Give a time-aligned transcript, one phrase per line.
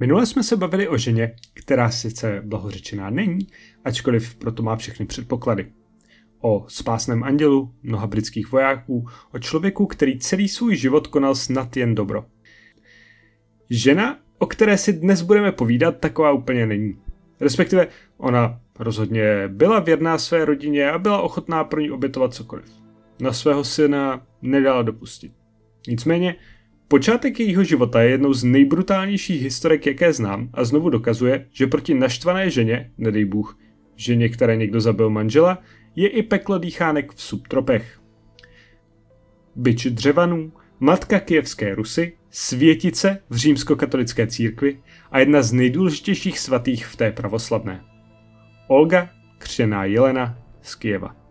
[0.00, 3.46] Minule jsme se bavili o ženě, která sice blahořečená není,
[3.84, 5.72] ačkoliv proto má všechny předpoklady.
[6.40, 11.94] O spásném andělu, mnoha britských vojáků, o člověku, který celý svůj život konal snad jen
[11.94, 12.24] dobro.
[13.70, 16.98] Žena, o které si dnes budeme povídat, taková úplně není.
[17.40, 22.64] Respektive ona rozhodně byla věrná své rodině a byla ochotná pro ní obětovat cokoliv.
[23.20, 25.32] Na svého syna nedala dopustit.
[25.88, 26.34] Nicméně
[26.88, 31.94] Počátek jejího života je jednou z nejbrutálnějších historek, jaké znám a znovu dokazuje, že proti
[31.94, 33.58] naštvané ženě, nedej Bůh,
[33.96, 35.62] ženě, které někdo zabil manžela,
[35.96, 38.00] je i peklo dýchánek v subtropech.
[39.56, 46.96] Byč dřevanů, matka kijevské Rusy, světice v římskokatolické církvi a jedna z nejdůležitějších svatých v
[46.96, 47.84] té pravoslavné.
[48.68, 51.25] Olga, křená Jelena z Kijeva.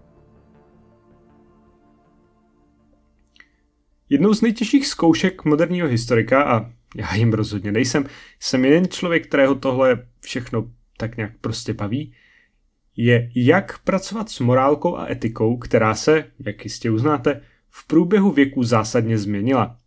[4.09, 8.05] Jednou z nejtěžších zkoušek moderního historika, a já jim rozhodně nejsem,
[8.39, 12.13] jsem jeden člověk, kterého tohle všechno tak nějak prostě baví,
[12.97, 18.63] je jak pracovat s morálkou a etikou, která se, jak jistě uznáte, v průběhu věku
[18.63, 19.77] zásadně změnila.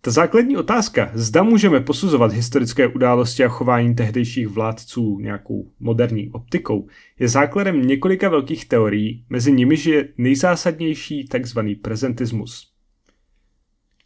[0.00, 6.88] Ta základní otázka, zda můžeme posuzovat historické události a chování tehdejších vládců nějakou moderní optikou,
[7.18, 11.58] je základem několika velkých teorií, mezi nimiž je nejzásadnější tzv.
[11.82, 12.69] prezentismus.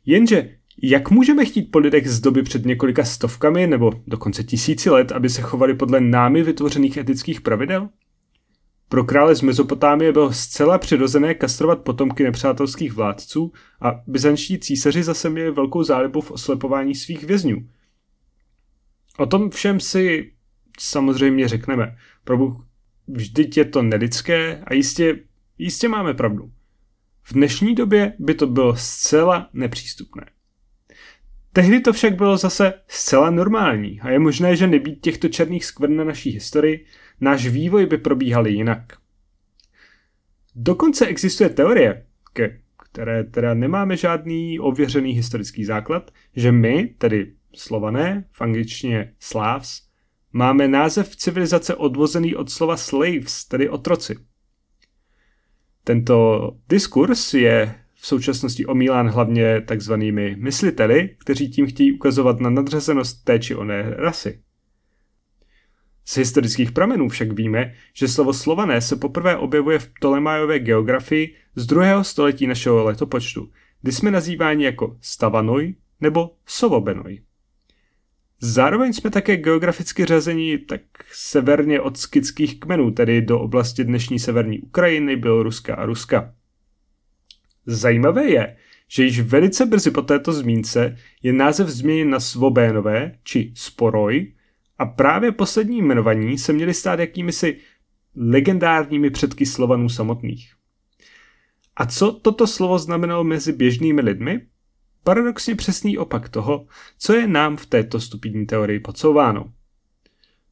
[0.07, 5.13] Jenže jak můžeme chtít po lidech z doby před několika stovkami nebo dokonce tisíci let,
[5.13, 7.89] aby se chovali podle námi vytvořených etických pravidel?
[8.89, 15.31] Pro krále z Mezopotámie bylo zcela přirozené kastrovat potomky nepřátelských vládců a byzantští císaři zase
[15.31, 17.69] měli velkou zálibu v oslepování svých vězňů.
[19.19, 20.33] O tom všem si
[20.79, 21.97] samozřejmě řekneme.
[22.25, 22.65] Probu,
[23.09, 25.19] vždyť je to nelidské a jistě,
[25.59, 26.51] jistě máme pravdu.
[27.25, 30.27] V dnešní době by to bylo zcela nepřístupné.
[31.53, 35.97] Tehdy to však bylo zase zcela normální a je možné, že nebýt těchto černých skvrn
[35.97, 36.87] na naší historii,
[37.21, 38.93] náš vývoj by probíhal jinak.
[40.55, 48.25] Dokonce existuje teorie, ke které teda nemáme žádný ověřený historický základ, že my, tedy slované,
[48.33, 49.83] v angličtině Slavs,
[50.33, 54.17] máme název civilizace odvozený od slova slaves, tedy otroci.
[55.85, 63.25] Tento diskurs je v současnosti omílán hlavně takzvanými mysliteli, kteří tím chtějí ukazovat na nadřazenost
[63.25, 64.41] té či oné rasy.
[66.05, 71.67] Z historických pramenů však víme, že slovo slované se poprvé objevuje v Ptolemajové geografii z
[71.67, 73.51] druhého století našeho letopočtu,
[73.83, 77.21] kdy jsme nazýváni jako Stavanoj nebo Sovobenoj.
[78.47, 80.81] Zároveň jsme také geograficky řazení tak
[81.13, 86.35] severně od skitských kmenů, tedy do oblasti dnešní severní Ukrajiny, Běloruska a Ruska.
[87.67, 88.57] Zajímavé je,
[88.89, 94.35] že již velice brzy po této zmínce je název změněn na Svobénové či Sporoj
[94.79, 97.59] a právě poslední jmenovaní se měly stát jakými si
[98.17, 100.53] legendárními předky Slovanů samotných.
[101.77, 104.41] A co toto slovo znamenalo mezi běžnými lidmi?
[105.05, 106.67] Paradoxně přesný opak toho,
[106.99, 109.53] co je nám v této stupidní teorii podsouváno.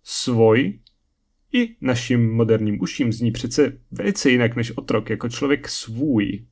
[0.05, 0.79] Svoj
[1.53, 6.47] i našim moderním uším zní přece velice jinak než otrok, jako člověk svůj.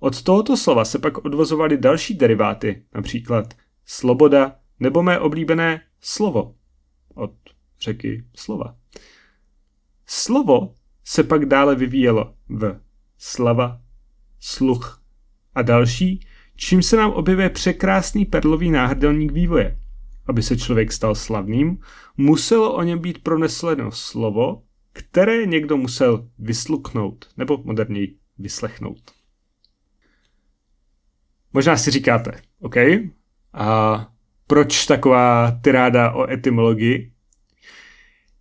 [0.00, 3.54] Od tohoto slova se pak odvozovaly další deriváty, například
[3.86, 6.54] sloboda nebo mé oblíbené slovo
[7.14, 7.34] od
[7.80, 8.76] řeky slova.
[10.06, 10.74] Slovo
[11.04, 12.80] se pak dále vyvíjelo v
[13.18, 13.80] slava,
[14.40, 15.02] sluch
[15.54, 16.26] a další,
[16.56, 19.78] čím se nám objevuje překrásný perlový náhrdelník vývoje.
[20.26, 21.78] Aby se člověk stal slavným,
[22.16, 24.62] muselo o něm být pronesleno slovo,
[24.92, 29.00] které někdo musel vysluknout, nebo moderněji vyslechnout.
[31.52, 32.76] Možná si říkáte, OK,
[33.52, 34.08] a
[34.46, 37.12] proč taková tyráda o etymologii?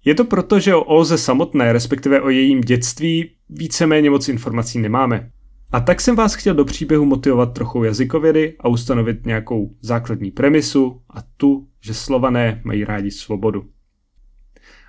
[0.06, 5.32] Je to proto, že o Olze samotné, respektive o jejím dětství, víceméně moc informací nemáme.
[5.74, 11.02] A tak jsem vás chtěl do příběhu motivovat trochu jazykovědy a ustanovit nějakou základní premisu
[11.10, 13.70] a tu, že slované mají rádi svobodu.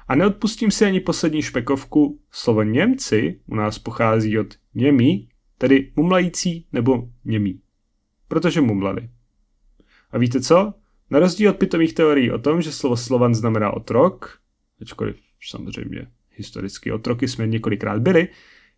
[0.09, 5.29] A neodpustím si ani poslední špekovku, slovo Němci u nás pochází od němí,
[5.59, 7.61] tedy mumlající nebo němí.
[8.29, 9.11] Protože mumlali.
[10.11, 10.75] A víte co?
[11.11, 14.39] Na rozdíl od pitomých teorií o tom, že slovo Slovan znamená otrok,
[14.81, 15.17] ačkoliv
[15.51, 18.29] samozřejmě historicky otroky jsme několikrát byli,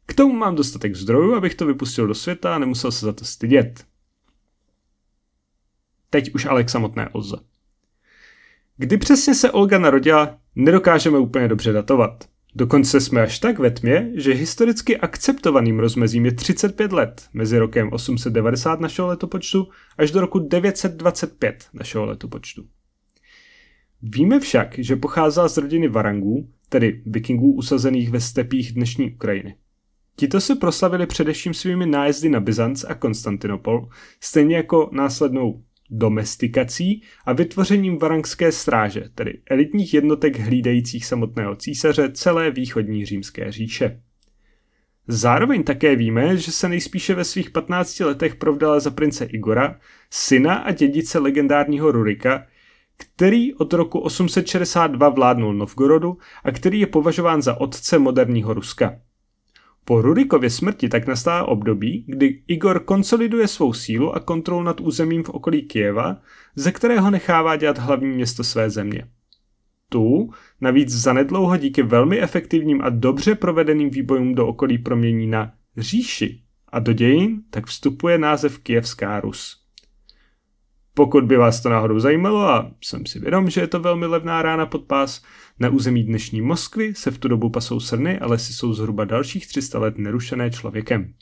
[0.07, 3.25] k tomu mám dostatek zdrojů, abych to vypustil do světa a nemusel se za to
[3.25, 3.85] stydět.
[6.11, 7.37] Teď už ale k samotné Olze.
[8.77, 12.25] Kdy přesně se Olga narodila, nedokážeme úplně dobře datovat.
[12.55, 17.93] Dokonce jsme až tak ve tmě, že historicky akceptovaným rozmezím je 35 let mezi rokem
[17.93, 19.69] 890 našeho letopočtu
[19.99, 22.65] až do roku 925 našeho letopočtu.
[24.03, 29.57] Víme však, že pocházela z rodiny Varangů, tedy vikingů usazených ve stepích dnešní Ukrajiny.
[30.17, 33.89] Tito se proslavili především svými nájezdy na Byzanc a Konstantinopol,
[34.21, 42.51] stejně jako následnou domestikací a vytvořením varangské stráže, tedy elitních jednotek hlídajících samotného císaře celé
[42.51, 44.01] východní římské říše.
[45.09, 49.79] Zároveň také víme, že se nejspíše ve svých 15 letech provdala za prince Igora,
[50.11, 52.47] syna a dědice legendárního Rurika,
[52.97, 59.01] který od roku 862 vládnul Novgorodu a který je považován za otce moderního Ruska.
[59.89, 65.23] Po Rurikově smrti tak nastává období, kdy Igor konsoliduje svou sílu a kontrolu nad územím
[65.23, 66.21] v okolí Kijeva,
[66.57, 69.09] ze kterého nechává dělat hlavní město své země.
[69.89, 70.31] Tu
[70.61, 76.79] navíc zanedlouho díky velmi efektivním a dobře provedeným výbojům do okolí promění na říši a
[76.79, 79.66] do dějin tak vstupuje název Kijevská Rus.
[80.99, 84.43] Pokud by vás to náhodou zajímalo a jsem si vědom, že je to velmi levná
[84.43, 85.23] rána pod pás,
[85.59, 89.47] na území dnešní Moskvy se v tu dobu pasou srny a lesy jsou zhruba dalších
[89.47, 91.13] 300 let nerušené člověkem.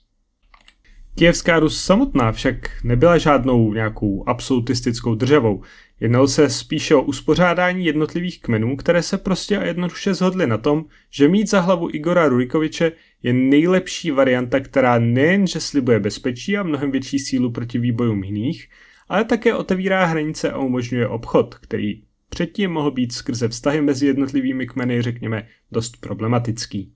[1.14, 5.62] Kijevská Rus samotná však nebyla žádnou nějakou absolutistickou državou.
[6.00, 10.84] Jednalo se spíše o uspořádání jednotlivých kmenů, které se prostě a jednoduše zhodly na tom,
[11.10, 12.92] že mít za hlavu Igora Rurikoviče
[13.22, 18.68] je nejlepší varianta, která nejenže slibuje bezpečí a mnohem větší sílu proti výbojům jiných,
[19.08, 24.66] ale také otevírá hranice a umožňuje obchod, který předtím mohl být skrze vztahy mezi jednotlivými
[24.66, 26.92] kmeny, řekněme, dost problematický.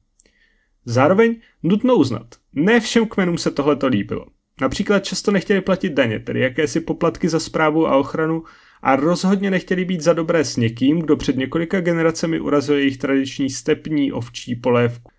[0.85, 4.27] Zároveň nutno uznat, ne všem kmenům se tohle líbilo.
[4.61, 8.43] Například často nechtěli platit daně, tedy jakési poplatky za zprávu a ochranu,
[8.83, 13.51] a rozhodně nechtěli být za dobré s někým, kdo před několika generacemi urazil jejich tradiční
[13.51, 15.11] stepní ovčí polévku.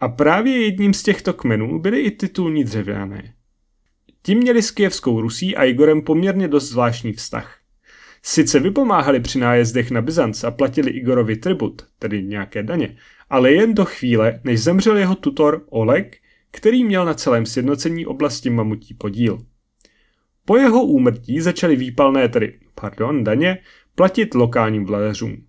[0.00, 3.34] A právě jedním z těchto kmenů byly i titulní dřevěné.
[4.26, 7.58] Ti měli s Kijevskou Rusí a Igorem poměrně dost zvláštní vztah.
[8.22, 12.96] Sice vypomáhali při nájezdech na Byzanc a platili Igorovi tribut, tedy nějaké daně,
[13.30, 16.16] ale jen do chvíle, než zemřel jeho tutor Oleg,
[16.50, 19.46] který měl na celém sjednocení oblasti mamutí podíl.
[20.44, 23.58] Po jeho úmrtí začaly výpalné, tedy, pardon, daně,
[23.94, 25.44] platit lokálním vladařům.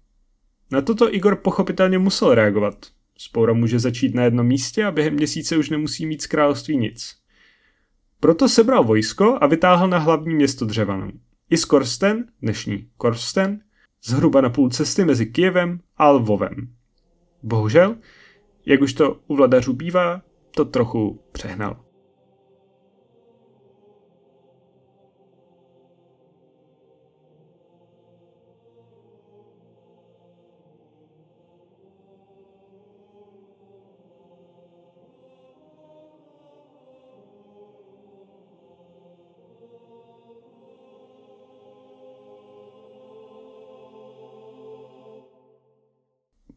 [0.72, 2.86] Na toto Igor pochopitelně musel reagovat.
[3.18, 7.25] Spoura může začít na jednom místě a během měsíce už nemusí mít z království nic.
[8.26, 11.12] Proto sebral vojsko a vytáhl na hlavní město Dřevanou.
[11.50, 13.60] I z Korsten, dnešní Korsten,
[14.06, 16.56] zhruba na půl cesty mezi Kijevem a Lvovem.
[17.44, 17.96] Bohužel,
[18.66, 21.86] jak už to u vladařů bývá, to trochu přehnal.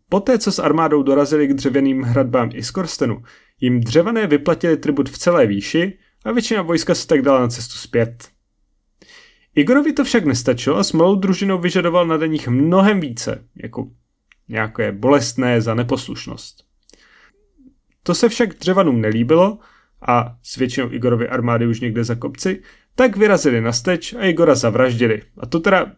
[0.08, 3.22] Poté, co s armádou dorazili k dřevěným hradbám Iskorstenu,
[3.60, 7.78] jim dřevané vyplatili tribut v celé výši a většina vojska se tak dala na cestu
[7.78, 8.28] zpět.
[9.54, 13.90] Igorovi to však nestačilo a s malou družinou vyžadoval na daních mnohem více, jako
[14.48, 16.64] nějaké bolestné za neposlušnost.
[18.02, 19.58] To se však dřevanům nelíbilo
[20.08, 22.62] a s většinou Igorovy armády už někde za kopci,
[22.94, 25.22] tak vyrazili na steč a Igora zavraždili.
[25.38, 25.92] A to teda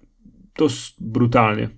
[0.59, 1.71] dost brutálně.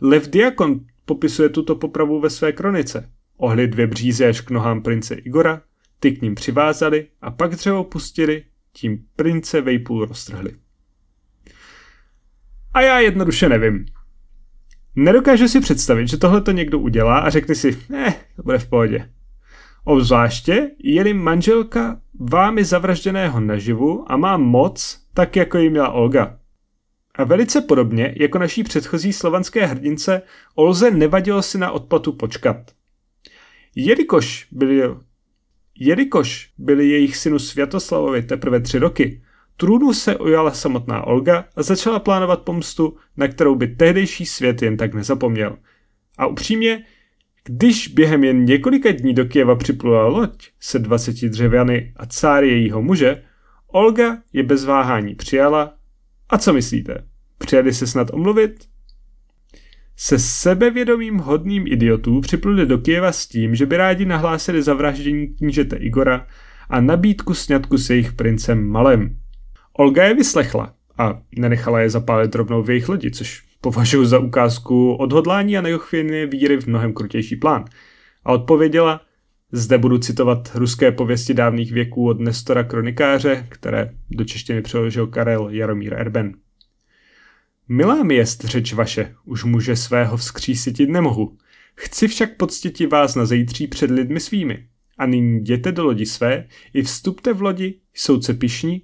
[0.00, 3.10] Lev Diakon popisuje tuto popravu ve své kronice.
[3.36, 5.62] Ohli dvě břízy až k nohám prince Igora,
[6.00, 10.50] ty k ním přivázali a pak dřevo pustili, tím prince vejpůl roztrhli.
[12.74, 13.86] A já jednoduše nevím.
[14.96, 18.68] Nedokážu si představit, že tohle to někdo udělá a řekne si, ne, to bude v
[18.68, 19.10] pohodě.
[19.84, 26.38] Obzvláště je manželka vámi zavražděného naživu a má moc, tak jako ji měla Olga.
[27.16, 30.22] A velice podobně jako naší předchozí slovanské hrdince
[30.54, 32.56] Olze nevadilo si na odplatu počkat.
[33.74, 34.82] Jelikož byli,
[35.78, 39.22] jelikož byli jejich synu Světoslavovi teprve tři roky,
[39.56, 44.76] trůnu se ujala samotná Olga a začala plánovat pomstu, na kterou by tehdejší svět jen
[44.76, 45.58] tak nezapomněl.
[46.18, 46.84] A upřímně,
[47.44, 52.82] když během jen několika dní do Kieva připlula loď se 20 dřevěny a cáry jejího
[52.82, 53.22] muže,
[53.66, 55.74] Olga je bez váhání přijala
[56.28, 57.04] a co myslíte?
[57.38, 58.68] Přijeli se snad omluvit?
[59.96, 65.76] Se sebevědomým hodným idiotů připluli do Kieva s tím, že by rádi nahlásili zavraždění knížete
[65.76, 66.26] Igora
[66.70, 69.16] a nabídku sňatku s jejich princem Malem.
[69.72, 74.94] Olga je vyslechla a nenechala je zapálit rovnou v jejich lodi, což považuji za ukázku
[74.94, 77.64] odhodlání a nejochvějné víry v mnohem krutější plán.
[78.24, 79.00] A odpověděla,
[79.52, 85.48] zde budu citovat ruské pověsti dávných věků od Nestora Kronikáře, které do češtiny přeložil Karel
[85.50, 86.34] Jaromír Erben.
[87.68, 91.36] Milá mi jest řeč vaše, už muže svého vzkřísitit nemohu.
[91.74, 94.66] Chci však poctiti vás na zejtří před lidmi svými.
[94.98, 98.82] A nyní jděte do lodi své, i vstupte v lodi, soudce pišní,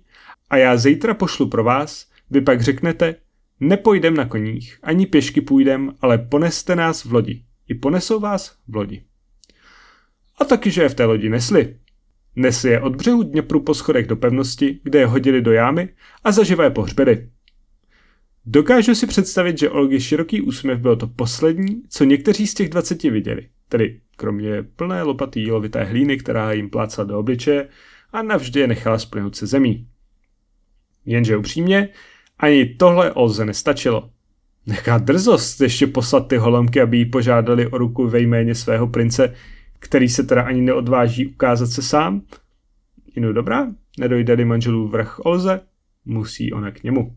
[0.51, 3.15] a já zítra pošlu pro vás, vy pak řeknete,
[3.61, 7.45] nepojdem na koních, ani pěšky půjdem, ale poneste nás v lodi.
[7.69, 9.05] I ponesou vás v lodi.
[10.43, 11.77] A taky, že je v té lodi nesli.
[12.37, 15.89] Nesli je od břehu Dněpru po schodech do pevnosti, kde je hodili do jámy
[16.25, 17.29] a zaživé pohřbili.
[18.47, 23.11] Dokážu si představit, že Olgy široký úsměv byl to poslední, co někteří z těch dvaceti
[23.11, 23.49] viděli.
[23.69, 27.69] Tedy kromě plné lopaty jílovité hlíny, která jim plácala do obličeje
[28.13, 29.87] a navždy je nechala splynout se zemí.
[31.07, 31.89] Jenže upřímně,
[32.39, 34.11] ani tohle Olze nestačilo.
[34.67, 39.35] Nechá drzost ještě poslat ty holomky, aby jí požádali o ruku ve jméně svého prince,
[39.83, 42.23] který se teda ani neodváží ukázat se sám.
[43.17, 45.61] Inu dobrá, nedojde-li manželů vrch Olze,
[46.05, 47.17] musí ona k němu.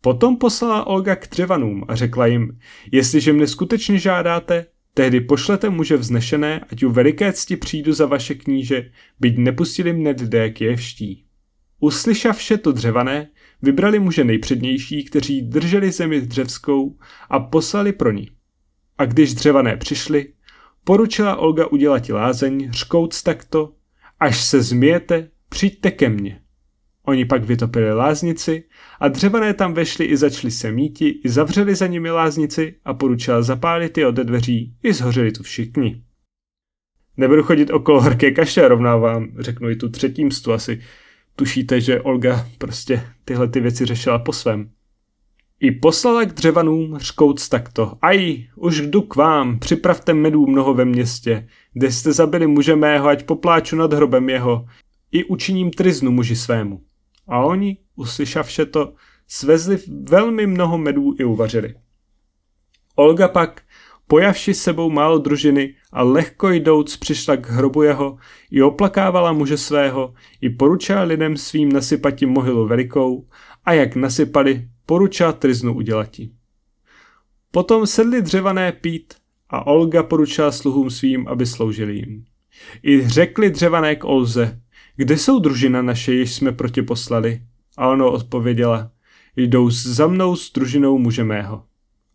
[0.00, 2.58] Potom poslala Olga k dřevanům a řekla jim,
[2.92, 8.34] jestliže mne skutečně žádáte, tehdy pošlete muže vznešené, ať u veliké cti přijdu za vaše
[8.34, 11.24] kníže, byť nepustili mne lidé k jevští.
[11.80, 13.28] Uslyšavše to dřevané,
[13.62, 16.98] vybrali muže nejpřednější, kteří drželi zemi dřevskou
[17.30, 18.30] a poslali pro ní.
[18.98, 20.32] A když dřevané přišli,
[20.84, 23.72] poručila Olga udělat lázeň, řkouc takto,
[24.20, 26.42] až se změjete, přijďte ke mně.
[27.06, 28.64] Oni pak vytopili láznici
[29.00, 33.42] a dřevané tam vešli i začali se míti, i zavřeli za nimi láznici a poručila
[33.42, 36.04] zapálit je ode dveří, i zhořeli tu všichni.
[37.16, 40.80] Nebudu chodit okolo horké kaše, rovná vám, řeknu i tu třetím stu asi.
[41.36, 44.70] Tušíte, že Olga prostě tyhle ty věci řešila po svém.
[45.62, 47.92] I poslala k dřevanům řkouc takto.
[48.02, 53.08] Aj, už jdu k vám, připravte medů mnoho ve městě, kde jste zabili muže mého,
[53.08, 54.66] ať popláču nad hrobem jeho,
[55.12, 56.80] i učiním triznu muži svému.
[57.28, 58.94] A oni, uslyšavše to,
[59.28, 61.74] svezli velmi mnoho medů i uvařili.
[62.96, 63.62] Olga pak,
[64.06, 68.18] pojavši sebou málo družiny a lehko jdouc přišla k hrobu jeho,
[68.50, 73.28] i oplakávala muže svého, i poručila lidem svým nasypati mohylu velikou,
[73.64, 76.30] a jak nasypali, poručila triznu udělati.
[77.50, 79.14] Potom sedli dřevané pít
[79.50, 82.24] a Olga poručila sluhům svým, aby sloužili jim.
[82.82, 84.60] I řekli dřevané k Olze,
[84.96, 87.42] kde jsou družina naše, jež jsme proti poslali?
[87.76, 88.90] A ono odpověděla,
[89.36, 91.64] jdou za mnou s družinou muže mého.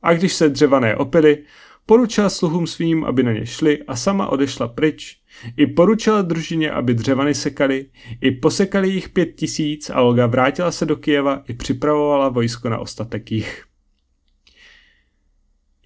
[0.02, 1.44] A když se dřevané opily,
[1.86, 5.22] poručila sluhům svým, aby na ně šli a sama odešla pryč.
[5.58, 7.86] I poručila družině, aby dřevany sekali,
[8.22, 12.78] i posekali jich pět tisíc a Olga vrátila se do Kijeva i připravovala vojsko na
[12.78, 13.68] ostatek jich.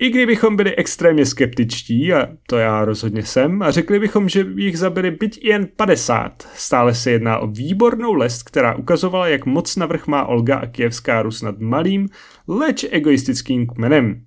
[0.02, 4.78] I kdybychom byli extrémně skeptičtí, a to já rozhodně jsem, a řekli bychom, že jich
[4.78, 10.08] zabili byť jen 50, stále se jedná o výbornou lest, která ukazovala, jak moc navrch
[10.08, 12.10] má Olga a Kijevská Rus nad malým,
[12.48, 14.26] leč egoistickým kmenem.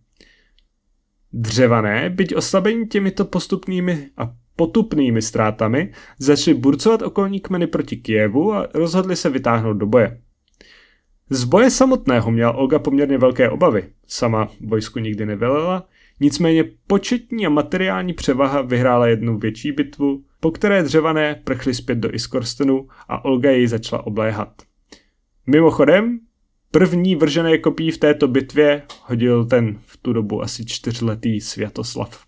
[1.33, 8.69] Dřevané, byť oslabení těmito postupnými a potupnými ztrátami, začali burcovat okolní kmeny proti Kijevu a
[8.75, 10.21] rozhodli se vytáhnout do boje.
[11.31, 13.85] Z boje samotného měla Olga poměrně velké obavy.
[14.07, 15.89] Sama vojsku nikdy nevelela,
[16.21, 22.15] nicméně početní a materiální převaha vyhrála jednu větší bitvu, po které dřevané prchly zpět do
[22.15, 24.63] Iskorstenu a Olga jej začala obléhat.
[25.47, 26.21] Mimochodem,
[26.71, 32.25] první vržené kopí v této bitvě hodil ten v tu dobu asi čtyřletý Světoslav.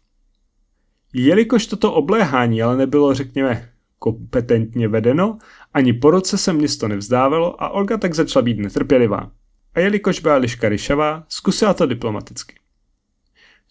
[1.19, 3.69] Jelikož toto obléhání ale nebylo, řekněme,
[3.99, 5.39] kompetentně vedeno,
[5.75, 9.31] ani po roce se město nevzdávalo a Olga tak začala být netrpělivá.
[9.75, 12.55] A jelikož byla liška ryšavá, zkusila to diplomaticky.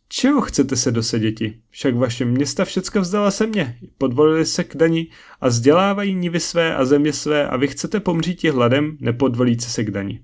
[0.07, 1.59] Čeho chcete se doseděti?
[1.69, 5.07] Však vaše města všecka vzdala se mě, podvolili se k dani
[5.41, 9.91] a vzdělávají nivy své a země své a vy chcete pomřít hladem, nepodvolíte se k
[9.91, 10.21] dani.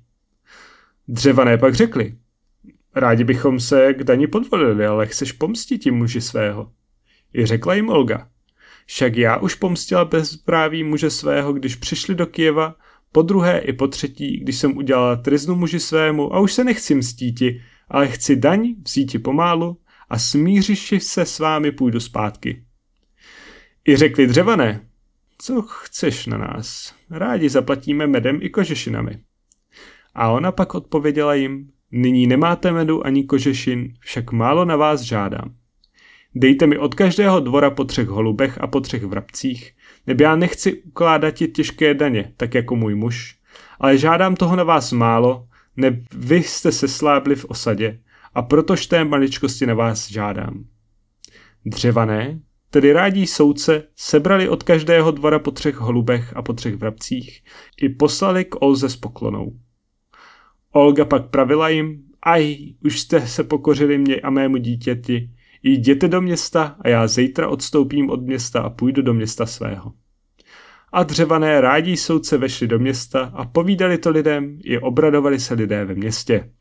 [1.08, 2.16] Dřevané pak řekli,
[2.96, 6.72] rádi bychom se k dani podvolili, ale chceš pomstit muži svého.
[7.34, 8.28] I řekla jim Olga,
[8.86, 12.76] však já už pomstila bezpráví muže svého, když přišli do Kijeva,
[13.12, 16.96] po druhé i po třetí, když jsem udělala triznu muži svému a už se nechci
[16.96, 19.78] mstíti, ale chci daň vzíti pomálu
[20.10, 22.64] a smířiši se s vámi půjdu zpátky.
[23.88, 24.88] I řekli dřevané,
[25.38, 29.20] co chceš na nás, rádi zaplatíme medem i kožešinami.
[30.16, 35.56] A ona pak odpověděla jim, nyní nemáte medu ani kožešin, však málo na vás žádám.
[36.36, 39.76] Dejte mi od každého dvora po třech holubech a po třech vrabcích,
[40.08, 43.38] nebo já nechci ukládat ti těžké daně, tak jako můj muž,
[43.80, 45.48] ale žádám toho na vás málo,
[45.78, 48.00] ne vy jste se slábli v osadě
[48.34, 50.66] a protož té maličkosti na vás žádám.
[51.66, 57.44] Dřevané, tedy rádí soudce, sebrali od každého dvora po třech holubech a po třech vrabcích
[57.82, 59.60] i poslali k Olze s poklonou.
[60.72, 65.30] Olga pak pravila jim, aj, už jste se pokořili mě a mému dítěti,
[65.64, 69.94] jděte do města a já zítra odstoupím od města a půjdu do města svého.
[70.92, 75.86] A dřevané rádi soudce vešli do města a povídali to lidem, i obradovali se lidé
[75.86, 76.52] ve městě.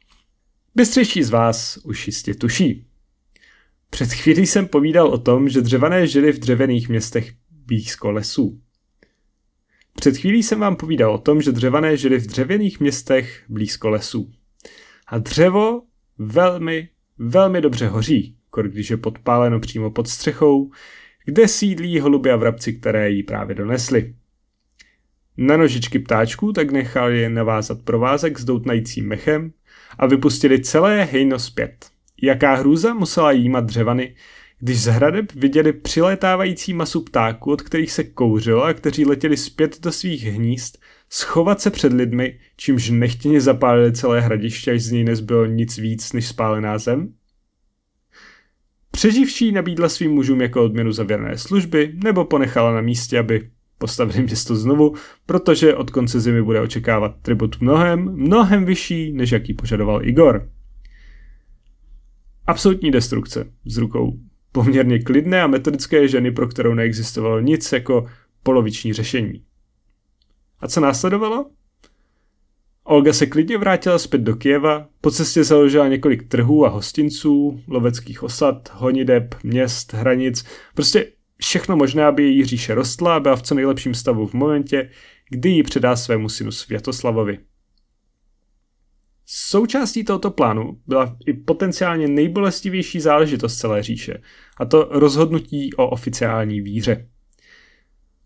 [0.75, 2.87] Bystřejší z vás už jistě tuší.
[3.91, 8.61] Před chvílí jsem povídal o tom, že dřevané žili v dřevěných městech blízko lesů.
[9.95, 14.33] Před chvílí jsem vám povídal o tom, že dřevané žili v dřevěných městech blízko lesů.
[15.07, 15.83] A dřevo
[16.19, 16.89] velmi,
[17.19, 20.71] velmi dobře hoří, když je podpáleno přímo pod střechou,
[21.25, 24.15] kde sídlí holuby a vrabci, které jí právě donesli.
[25.37, 29.53] Na nožičky ptáčků tak nechali navázat provázek s doutnajícím mechem
[29.99, 31.91] a vypustili celé hejno zpět.
[32.23, 34.15] Jaká hrůza musela jímat dřevany,
[34.59, 39.81] když z hradeb viděli přilétávající masu ptáků, od kterých se kouřilo a kteří letěli zpět
[39.81, 40.79] do svých hnízd,
[41.11, 46.13] schovat se před lidmi, čímž nechtěně zapálili celé hradiště, až z něj nezbylo nic víc
[46.13, 47.15] než spálená zem?
[49.01, 54.23] Přeživší nabídla svým mužům jako odměnu za věrné služby, nebo ponechala na místě, aby postavili
[54.23, 54.95] město znovu,
[55.27, 60.51] protože od konce zimy bude očekávat tribut mnohem, mnohem vyšší, než jaký požadoval Igor.
[62.47, 64.19] Absolutní destrukce z rukou
[64.53, 68.07] poměrně klidné a metodické ženy, pro kterou neexistovalo nic jako
[68.43, 69.45] poloviční řešení.
[70.59, 71.51] A co následovalo?
[72.91, 78.23] Olga se klidně vrátila zpět do Kieva, po cestě založila několik trhů a hostinců, loveckých
[78.23, 80.45] osad, honideb, měst, hranic,
[80.75, 84.91] prostě všechno možné, aby její říše rostla a byla v co nejlepším stavu v momentě,
[85.31, 87.39] kdy ji předá svému synu Světoslavovi.
[89.27, 94.23] Součástí tohoto plánu byla i potenciálně nejbolestivější záležitost celé říše,
[94.57, 97.10] a to rozhodnutí o oficiální víře.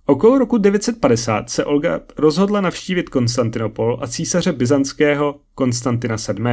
[0.06, 6.44] Okolo roku 950 se Olga rozhodla navštívit Konstantinopol a císaře byzantského Konstantina VII.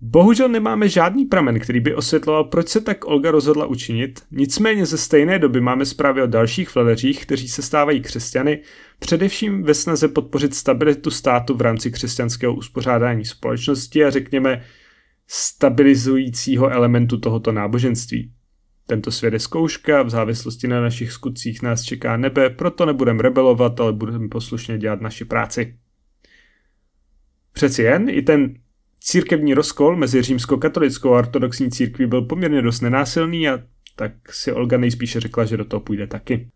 [0.00, 4.98] Bohužel nemáme žádný pramen, který by osvětloval, proč se tak Olga rozhodla učinit, nicméně ze
[4.98, 8.62] stejné doby máme zprávy o dalších vladařích, kteří se stávají křesťany,
[8.98, 14.64] především ve snaze podpořit stabilitu státu v rámci křesťanského uspořádání společnosti a řekněme
[15.26, 18.32] stabilizujícího elementu tohoto náboženství.
[18.86, 23.80] Tento svět je zkouška, v závislosti na našich skutcích nás čeká nebe, proto nebudeme rebelovat,
[23.80, 25.78] ale budeme poslušně dělat naši práci.
[27.52, 28.54] Přeci jen i ten
[29.00, 33.58] církevní rozkol mezi římskokatolickou a ortodoxní církví byl poměrně dost nenásilný a
[33.96, 36.48] tak si Olga nejspíše řekla, že do toho půjde taky.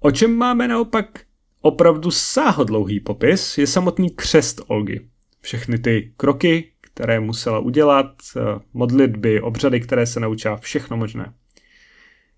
[0.00, 1.20] O čem máme naopak
[1.60, 5.08] opravdu sáhodlouhý popis, je samotný křest Olgy.
[5.40, 8.12] Všechny ty kroky, které musela udělat,
[8.72, 11.32] modlitby, obřady, které se naučila, všechno možné.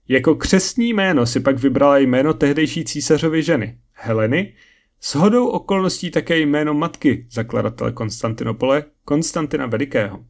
[0.08, 4.54] Jako křestní jméno si pak vybrala jméno tehdejší císařovy ženy, Heleny,
[5.00, 10.24] s hodou okolností také jméno matky zakladatele Konstantinopole, Konstantina Velikého.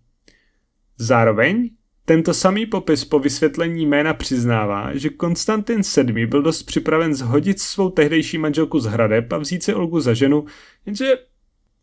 [0.98, 1.70] Zároveň
[2.04, 6.26] tento samý popis po vysvětlení jména přiznává, že Konstantin VII.
[6.26, 10.44] byl dost připraven zhodit svou tehdejší manželku z hradeb a vzít si Olgu za ženu,
[10.86, 11.14] jenže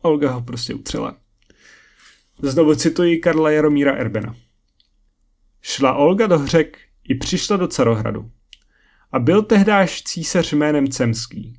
[0.02, 1.16] Olga ho prostě utřela.
[2.42, 4.34] Znovu cituji Karla Jaromíra Erbena.
[5.62, 6.78] Šla Olga do hřek
[7.10, 8.30] i přišla do Carohradu.
[9.12, 11.58] A byl tehdáž císař jménem Cemský.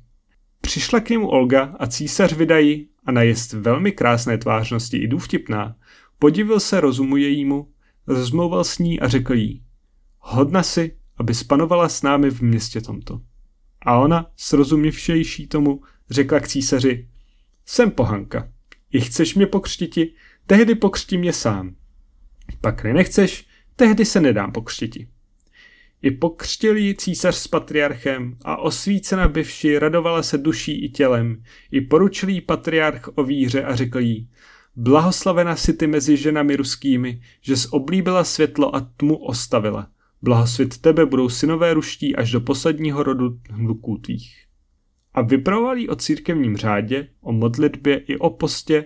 [0.60, 5.76] Přišla k němu Olga a císař vydají a na jest velmi krásné tvářnosti i důvtipná,
[6.18, 7.72] podivil se rozumu jejímu,
[8.06, 9.64] rozmlouval s ní a řekl jí,
[10.18, 13.20] hodna si, aby spanovala s námi v městě tomto.
[13.86, 17.08] A ona, srozuměvšejší tomu, řekla k císaři,
[17.66, 18.52] jsem pohanka,
[18.92, 20.14] i chceš mě pokřtiti,
[20.46, 21.74] tehdy pokřtí mě sám.
[22.60, 25.11] Pak nechceš, tehdy se nedám pokřtiti.
[26.02, 31.42] I pokřtil ji císař s patriarchem a osvícena byvši radovala se duší i tělem.
[31.70, 34.28] I poručil jí patriarch o víře a řekl jí,
[34.76, 39.88] blahoslavena si ty mezi ženami ruskými, že oblíbila světlo a tmu ostavila.
[40.22, 44.44] Blahosvět tebe budou synové ruští až do posledního rodu hluků tvých.
[45.14, 48.84] A vypravoval jí o církevním řádě, o modlitbě i o postě,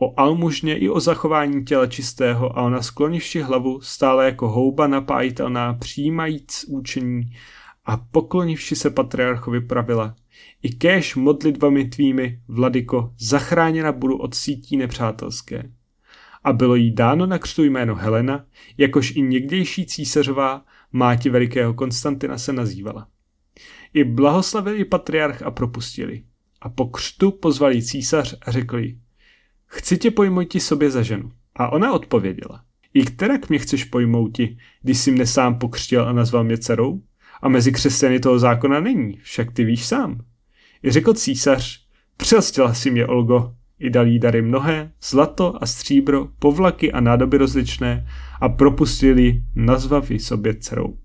[0.00, 5.74] o almužně i o zachování těla čistého a ona sklonivši hlavu stále jako houba napájitelná
[5.74, 7.22] přijímajíc učení
[7.84, 10.14] a poklonivši se patriarchovi pravila.
[10.62, 15.72] I kéž modlitbami tvými, vladyko, zachráněna budu od sítí nepřátelské.
[16.44, 18.44] A bylo jí dáno na křtu jméno Helena,
[18.78, 23.08] jakož i někdejší císařová máti velikého Konstantina se nazývala.
[23.94, 26.22] I blahoslavili patriarch a propustili.
[26.60, 28.96] A po křtu pozvali císař a řekli,
[29.68, 31.32] Chci tě pojmouti sobě za ženu.
[31.56, 32.62] A ona odpověděla.
[32.94, 37.02] I kterak mě chceš pojmouti, když jsi mne sám pokřtil a nazval mě dcerou?
[37.42, 40.20] A mezi křesťany toho zákona není, však ty víš sám.
[40.84, 46.28] I řekl císař, přelstila si mě, Olgo, I dal jí dary mnohé, zlato a stříbro,
[46.38, 48.08] povlaky a nádoby rozličné
[48.40, 50.98] a propustili, nazvav ji sobě dcerou.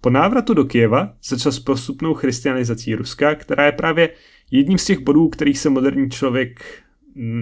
[0.00, 4.10] Po návratu do Kieva začal s postupnou christianizací Ruska, která je právě
[4.50, 6.82] jedním z těch bodů, kterých se moderní člověk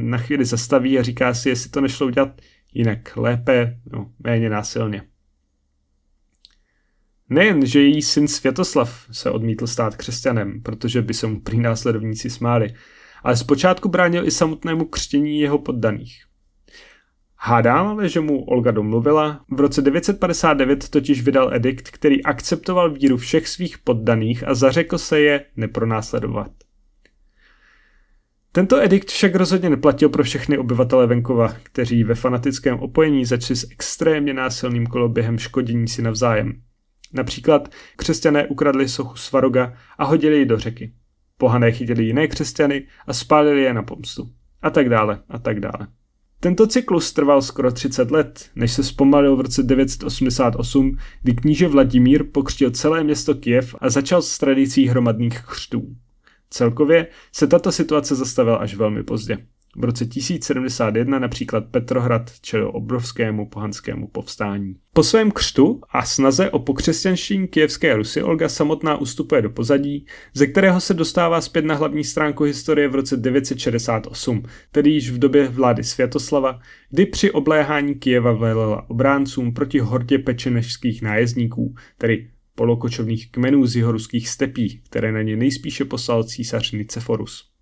[0.03, 2.41] na chvíli zastaví a říká si, jestli to nešlo udělat
[2.75, 5.03] jinak, lépe, no, méně násilně.
[7.29, 12.31] Nejen, že její syn Světoslav se odmítl stát křesťanem, protože by se mu prý následovníci
[12.31, 12.75] smáli,
[13.23, 16.25] ale zpočátku bránil i samotnému křtění jeho poddaných.
[17.37, 23.17] Hádám ale, že mu Olga domluvila, v roce 959 totiž vydal edikt, který akceptoval víru
[23.17, 26.51] všech svých poddaných a zařekl se je nepronásledovat.
[28.55, 33.71] Tento edikt však rozhodně neplatil pro všechny obyvatele venkova, kteří ve fanatickém opojení začali s
[33.71, 36.53] extrémně násilným koloběhem škodění si navzájem.
[37.13, 40.93] Například křesťané ukradli sochu Svaroga a hodili ji do řeky.
[41.39, 44.31] Pohané chytili jiné křesťany a spálili je na pomstu.
[44.63, 45.89] A tak dále, a tak dále.
[46.41, 52.25] Tento cyklus trval skoro 30 let, než se zpomalil v roce 988, kdy kníže Vladimír
[52.25, 55.97] pokřtil celé město Kiev a začal s tradicí hromadných křtů.
[56.53, 59.39] Celkově se tato situace zastavila až velmi pozdě.
[59.77, 64.77] V roce 1071 například Petrohrad čelil obrovskému pohanskému povstání.
[64.93, 70.47] Po svém křtu a snaze o pokřesťanštění kijevské Rusy Olga samotná ustupuje do pozadí, ze
[70.47, 75.49] kterého se dostává zpět na hlavní stránku historie v roce 968, tedy již v době
[75.49, 76.61] vlády Světoslava,
[76.91, 83.93] kdy při obléhání Kijeva velela obráncům proti hordě pečenešských nájezdníků, tedy polokočovných kmenů z jeho
[83.93, 87.53] ruských stepí, které na ně nejspíše poslal císař Niceforus.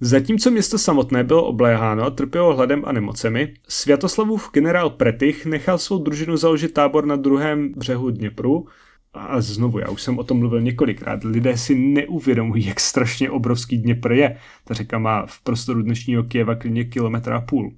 [0.00, 5.98] Zatímco město samotné bylo obléháno a trpělo hladem a nemocemi, Světoslavův generál Pretych nechal svou
[5.98, 8.66] družinu založit tábor na druhém břehu Dněpru
[9.14, 13.78] a znovu, já už jsem o tom mluvil několikrát, lidé si neuvědomují, jak strašně obrovský
[13.78, 14.38] Dněpr je.
[14.64, 17.74] Ta řeka má v prostoru dnešního Kieva klidně kilometra a půl.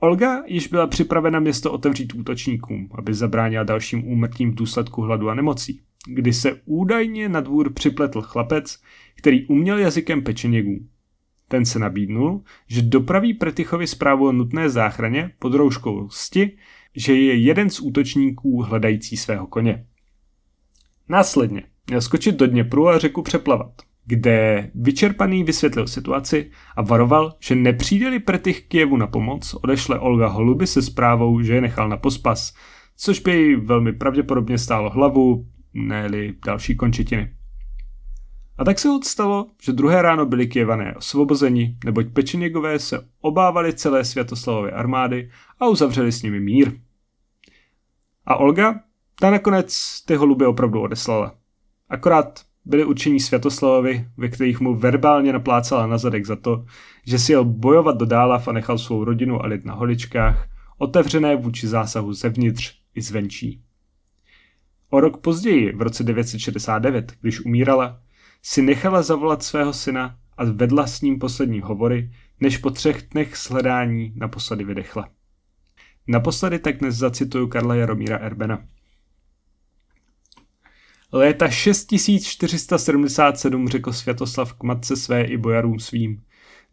[0.00, 5.34] Olga již byla připravena město otevřít útočníkům, aby zabránila dalším úmrtím v důsledku hladu a
[5.34, 8.82] nemocí, kdy se údajně na dvůr připletl chlapec,
[9.16, 10.86] který uměl jazykem pečeněgů.
[11.48, 16.56] Ten se nabídnul, že dopraví Pretychovi zprávu o nutné záchraně pod rouškou lsti,
[16.96, 19.86] že je jeden z útočníků hledající svého koně.
[21.08, 27.54] Následně měl skočit do Dněpru a řeku přeplavat, kde vyčerpaný vysvětlil situaci a varoval, že
[27.54, 32.54] nepřijde-li Pretych Kijevu na pomoc, odešle Olga Holuby se zprávou, že je nechal na pospas,
[32.96, 36.08] což by jej velmi pravděpodobně stálo hlavu, ne
[36.46, 37.34] další končetiny.
[38.58, 44.04] A tak se odstalo, že druhé ráno byli Kijevané osvobozeni, neboť Pečeněgové se obávali celé
[44.04, 46.72] Světoslavové armády a uzavřeli s nimi mír.
[48.26, 48.80] A Olga,
[49.20, 51.34] ta nakonec ty holuby opravdu odeslala.
[51.88, 56.64] Akorát byli učení Světoslavovi, ve kterých mu verbálně naplácala na zadek za to,
[57.06, 61.36] že si jel bojovat do Dálav a nechal svou rodinu a lid na holičkách, otevřené
[61.36, 63.62] vůči zásahu zevnitř i zvenčí.
[64.90, 68.00] O rok později, v roce 969, když umírala,
[68.42, 73.36] si nechala zavolat svého syna a vedla s ním poslední hovory, než po třech dnech
[73.36, 75.08] sledání naposledy vydechla.
[76.08, 78.64] Naposledy tak dnes zacituju Karla Jaromíra Erbena.
[81.12, 86.22] Léta 6477 řekl Světoslav k matce své i bojarům svým.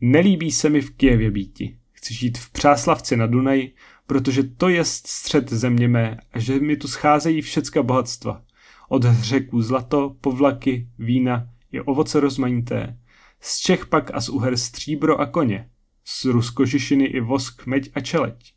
[0.01, 1.77] Nelíbí se mi v Kijevě býti.
[1.91, 3.73] Chci žít v Přáslavci na Dunaji,
[4.07, 8.41] protože to je střed země mé a že mi tu scházejí všecka bohatstva.
[8.89, 12.99] Od řeků zlato, povlaky, vína, je ovoce rozmanité,
[13.39, 15.69] z Čech pak a z Uher stříbro a koně,
[16.05, 18.53] z Ruskožišiny i vosk, meď a čeleť.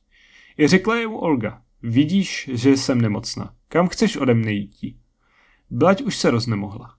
[0.59, 4.98] I řekla jemu Olga, vidíš, že jsem nemocná, kam chceš ode mne jít?
[5.71, 6.95] Blať už se roznemohla.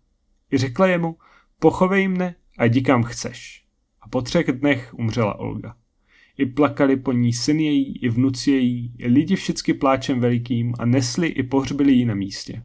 [0.52, 1.18] I řekla jemu,
[1.60, 3.66] pochovej mne a jdi kam chceš.
[4.02, 5.76] A po třech dnech umřela Olga.
[6.38, 10.86] I plakali po ní syn její, i vnuci její, i lidi všichni pláčem velikým a
[10.86, 12.64] nesli i pohřbili ji na místě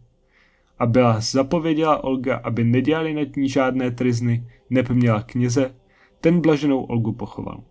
[0.79, 5.75] a byla zapověděla Olga, aby nedělali nad ní žádné trizny, neb měla kněze,
[6.21, 7.65] ten blaženou Olgu pochoval.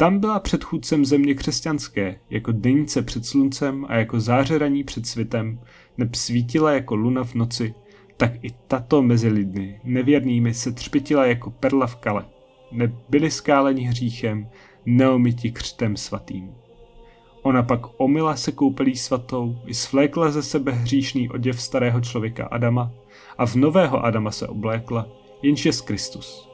[0.00, 5.60] Tam byla předchůdcem země křesťanské, jako deníce před sluncem a jako zářeraní před svitem,
[5.98, 7.74] neb svítila jako luna v noci,
[8.16, 12.24] tak i tato mezi lidmi, nevěrnými, se třpitila jako perla v kale,
[12.72, 14.48] neb byli skáleni hříchem,
[14.86, 16.54] neomyti křtem svatým.
[17.42, 22.92] Ona pak omila se koupelí svatou, i svlékla ze sebe hříšný oděv starého člověka Adama
[23.38, 25.06] a v nového Adama se oblékla,
[25.42, 26.50] jenž je Kristus.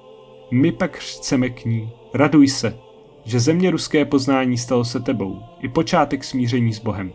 [0.51, 2.86] My pak chceme k ní, raduj se,
[3.27, 7.13] že země ruské poznání stalo se tebou, i počátek smíření s Bohem.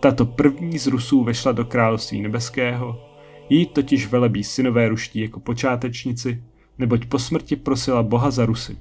[0.00, 3.08] Tato první z Rusů vešla do království nebeského,
[3.48, 6.42] Jí totiž velebí synové ruští jako počátečnici,
[6.78, 8.78] neboť po smrti prosila Boha za Rusy.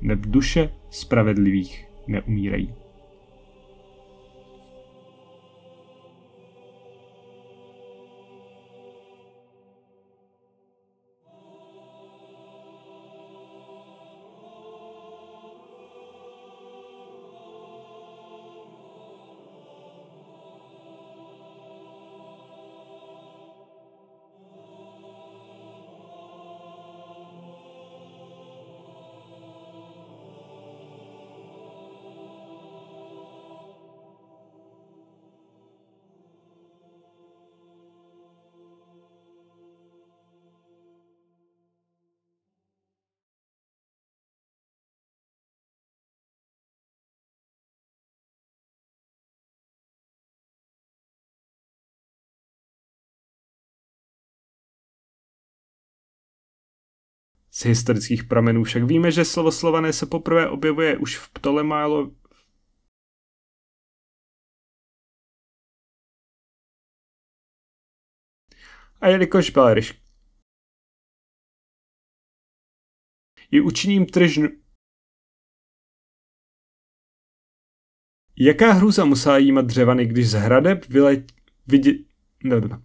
[0.00, 2.74] Neb duše spravedlivých neumírají.
[57.50, 62.10] Z historických pramenů však víme, že slovo slované se poprvé objevuje už v Ptolemálo
[69.00, 70.02] A jelikož byla ryš...
[73.50, 74.48] I učiním tržnu...
[78.36, 81.20] Jaká hrůza musela jímat dřevany, když z hradeb vyleť...
[81.66, 81.92] Vidě...
[82.44, 82.82] No, no.